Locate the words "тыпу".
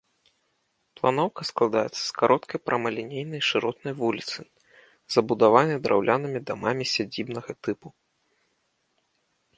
7.69-7.87